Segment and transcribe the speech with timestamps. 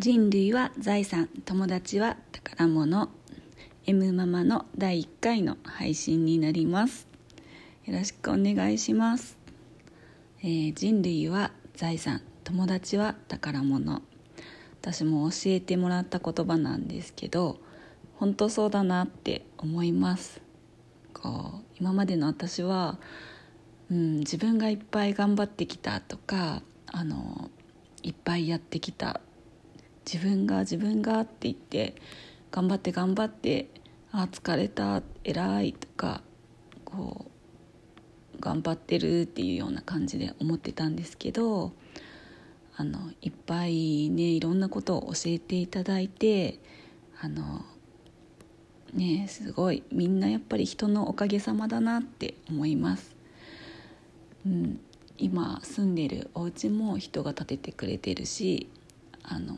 [0.00, 3.10] 人類は財産友達は宝物。
[3.84, 7.06] M ママの第1回の配信になります。
[7.84, 9.36] よろしくお願いします、
[10.40, 14.00] えー、人類は財産友達は宝物。
[14.80, 17.58] 私も教えてもらった言葉なんですけど
[18.14, 20.40] 本当そうだなって思います。
[21.12, 22.98] こう今までの私は、
[23.90, 27.50] うん、自分がいっぱい頑張ってきたとかあの
[28.02, 29.20] いっぱいやってきた
[30.12, 31.94] 自分が自分がって言って
[32.50, 33.68] 頑張って頑張って
[34.10, 36.20] あ疲れた偉いとか
[36.84, 37.26] こ
[38.36, 41.72] う頑張ってるっていうような感じで思ってたんですけど
[42.76, 46.58] あのいっぱいねいろんなことを教えていただいて
[47.20, 47.64] あの
[48.92, 53.14] ねすごいみんなやっぱり人のおかげさまだなって思います。
[54.44, 54.80] うん、
[55.18, 58.68] 今住んでるお家も人が建ててくれてるし
[59.22, 59.54] あの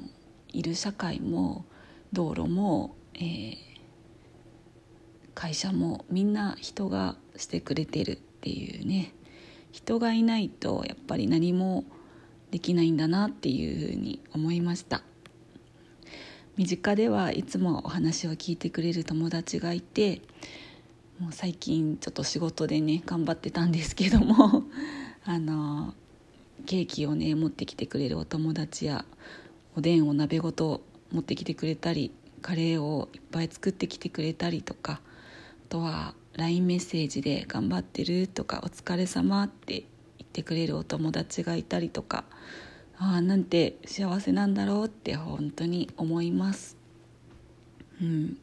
[0.53, 1.65] いる社会も
[2.13, 3.57] 道路も、えー、
[5.35, 9.15] 会社もみんな人がしてくれてるっていうね。
[9.73, 11.85] 人がいないとやっぱり何も
[12.51, 15.03] できないんだなっていうふうに思いました。
[16.57, 20.21] 身近ではいつもお話を聞いてくれる友達がいて
[21.19, 24.65] もう最近ちょっと仕事でね頑張ってたんですけども
[25.25, 25.95] あの
[26.67, 29.07] ケーキをね持ってきてくれるお友達や
[29.75, 39.85] おでんを鍋ごと持ってきてくれたりカレーをいっぱい作ってきてくれたりとかあとは LINE メッセージで「頑張ってる」とか「お疲れ様って
[40.19, 42.25] 言ってくれるお友達がいたりとか
[42.99, 46.77] ああなんて幸せなんだろうって本当に思います。
[48.01, 48.39] うん、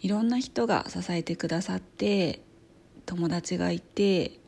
[0.00, 2.40] いろんな人が支えてくださって
[3.06, 4.40] 友達がいて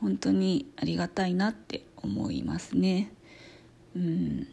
[0.00, 3.12] 本当にありがたいなって思いますね。
[3.96, 4.48] うん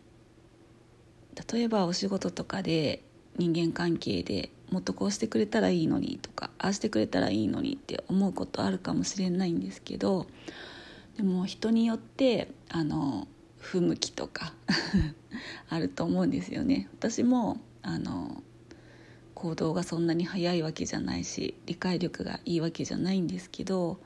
[1.52, 3.04] 例えばお仕事とかで
[3.38, 10.28] 人間関係でもっとこうしてくれたらいいのにとかああしてくれたらいいのにって思うことあるかもしれないんですけど
[11.18, 14.54] でも人によってあの不向きとか
[15.70, 16.88] あると思うんですよね。
[16.94, 18.42] 私もあの
[19.34, 23.98] 行動がそんなに早いわけじゃないし理解力がいいわけじゃないんですけど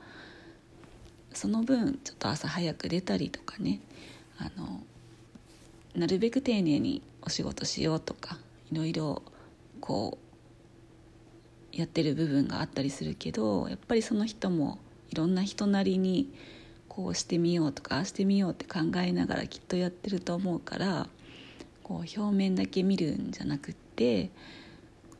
[1.32, 3.80] その分ちょっと朝早く出たりとかね
[4.38, 4.84] あの
[5.94, 8.38] なるべく丁寧にお仕事しようとか
[8.72, 9.22] いろいろ
[9.80, 10.18] こ
[11.72, 14.78] うやってる部分があったりするけどやっぱりその人も
[15.10, 16.32] いろんな人なりに
[16.88, 21.08] こうしてみようとかああしてみようって考えながらきっとやってると思うから
[21.82, 24.30] こう表面だけ見るんじゃなくって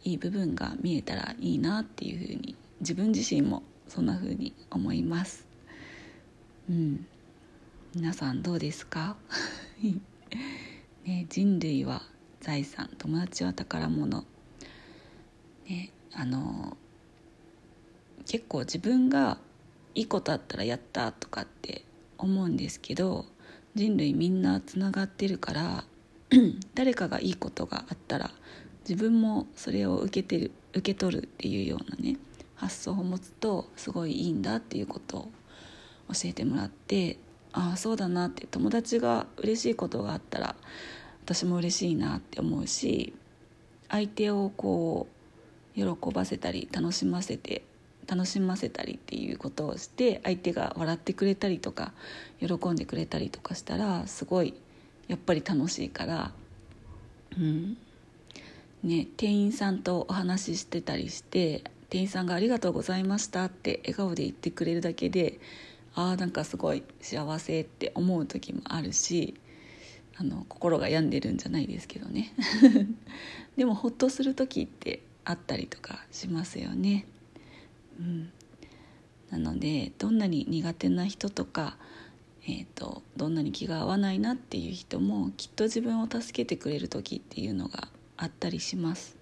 [0.04, 5.46] いい部分が見えたらいいなっていうふうに自分自身もそんなふうに思います。
[6.68, 7.06] うん、
[7.94, 9.16] 皆さんどうですか？
[11.04, 12.02] ね、人類は
[12.40, 14.24] 財産友達は宝物、
[15.68, 16.78] ね、あの
[18.26, 19.36] 結構自分が
[19.94, 21.84] いいことあったらやったとかって
[22.16, 23.26] 思うんですけど
[23.74, 25.84] 人類みんなつながってるから
[26.74, 28.30] 誰かがいいことがあったら
[28.88, 32.16] 自分もそれを受けてる受け取るっていうようなね
[32.54, 35.20] 発想を持つとすごいいいんだっていうことを
[36.08, 37.18] 教えてもらって
[37.54, 40.56] ああそうだなって友達が嬉しいことがあったら
[41.24, 43.14] 私も嬉しいなって思うし
[43.88, 45.06] 相手をこ
[45.76, 47.62] う喜ばせたり楽しませて
[48.06, 51.92] 楽しませたりっていうことをして相手が笑ってくれたりとか
[52.40, 54.54] 喜んでくれたりとかしたらすごい
[55.06, 56.32] やっぱり楽しいから
[57.38, 57.76] うん。
[58.82, 65.40] ね店員さんとお話ししてたりして店員さんが「ありがとうございました」って笑顔で言ってくれるだけで
[65.94, 69.34] ああなんかすごい幸せって思う時もあるし
[70.16, 72.32] あの心が病んでるんじゃないですけどね
[73.56, 77.06] でもほっとする時ってあったりとかしますよね。
[77.98, 78.32] うん、
[79.30, 81.76] なのでどんなに苦手な人とか、
[82.42, 89.16] えーと、どんなに気が合わないなっていう人もきっと自分を助けてくれる時っていうのがあったりします。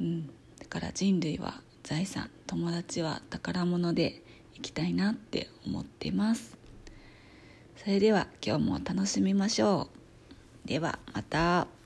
[0.00, 0.26] うん、
[0.58, 4.22] だから人類は財産友達は宝物で
[4.58, 6.56] いきたいなって思ってます
[7.76, 9.88] それでは今日も楽しみましょ
[10.64, 11.77] うではまた。